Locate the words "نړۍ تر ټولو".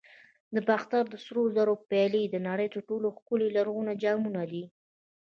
2.47-3.07